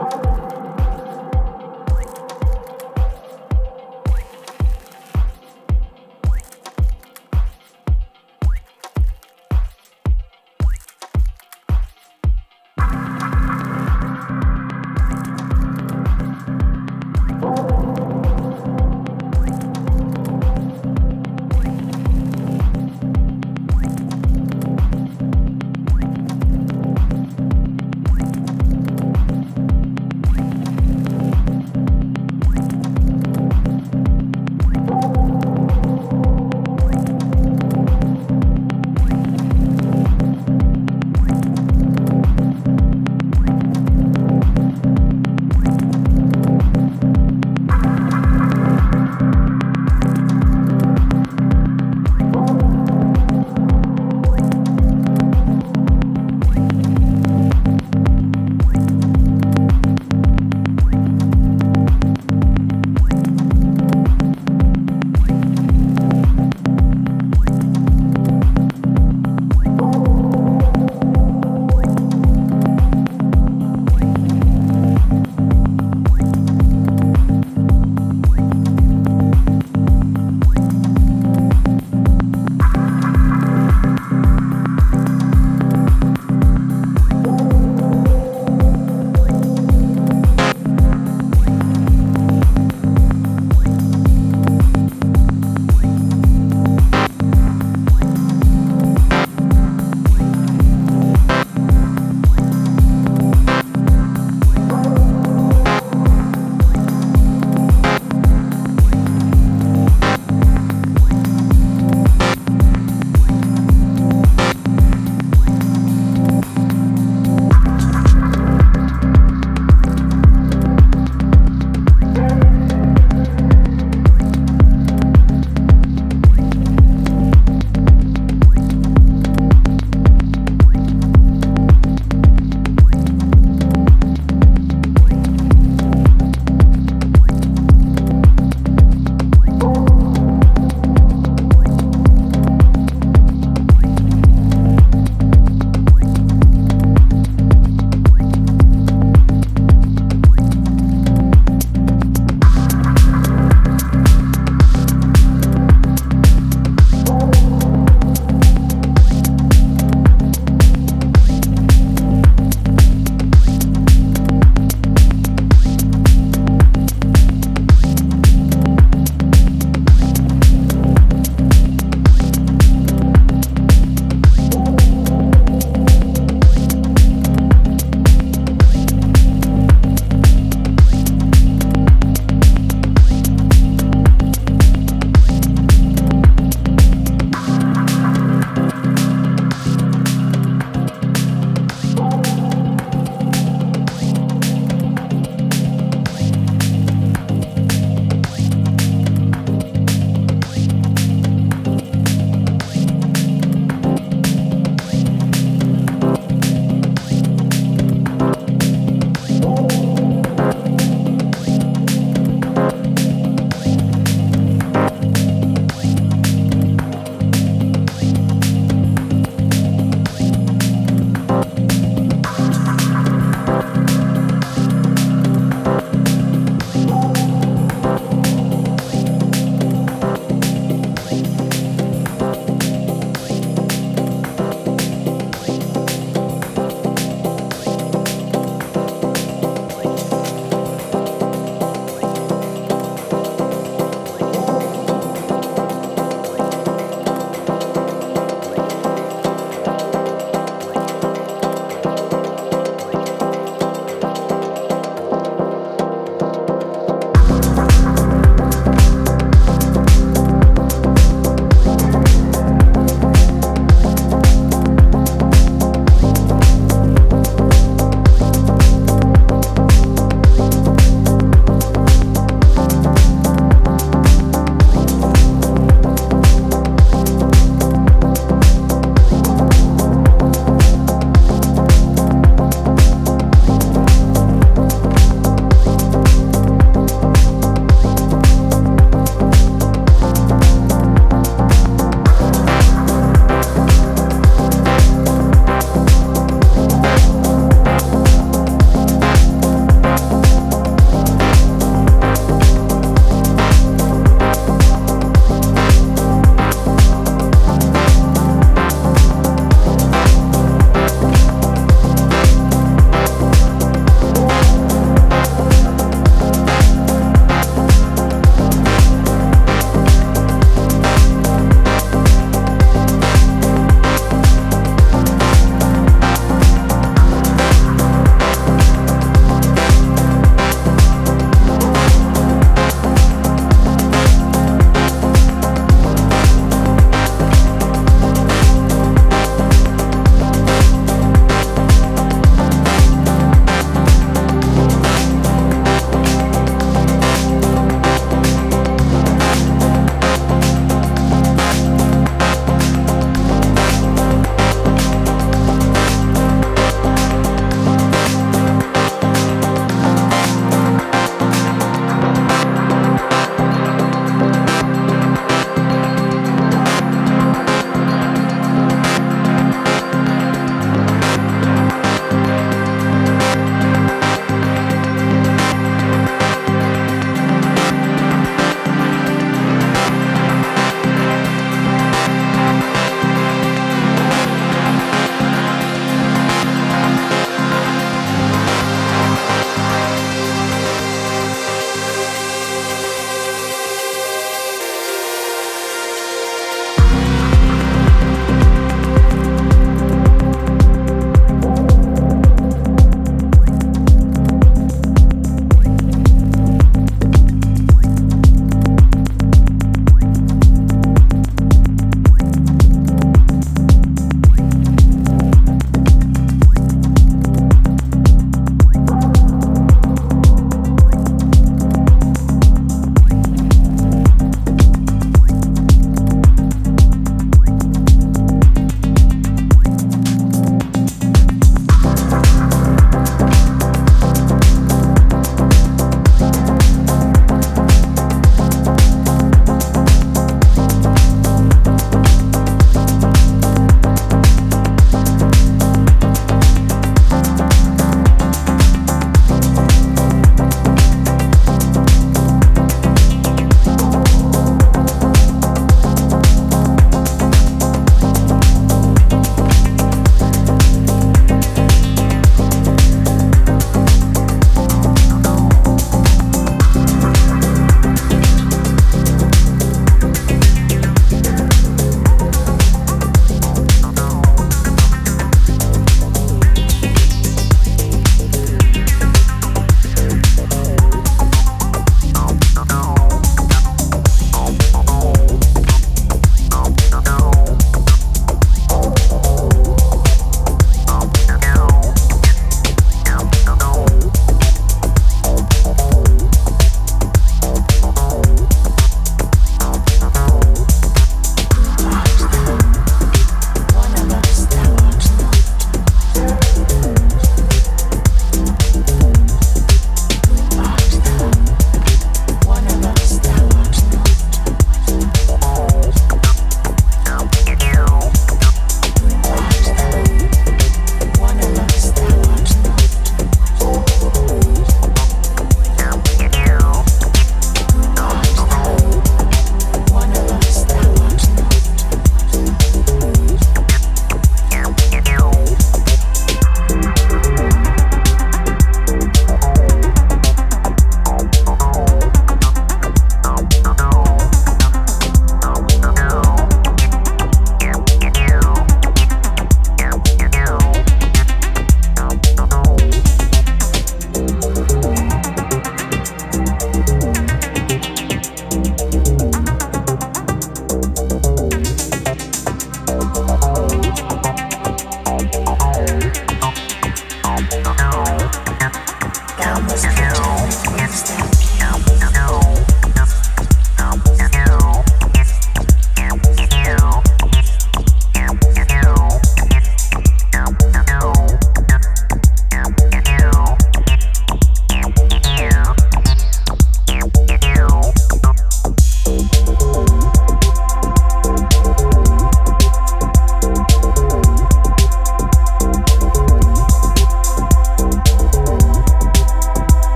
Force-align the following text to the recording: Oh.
Oh. 0.00 0.27